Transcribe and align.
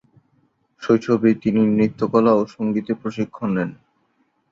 শৈশবেই 0.81 1.35
তিনি 1.43 1.61
নৃত্যকলা 1.69 2.31
ও 2.33 2.43
সঙ্গীতে 2.55 2.91
প্রশিক্ষণ 3.01 3.49
নেন। 3.55 3.69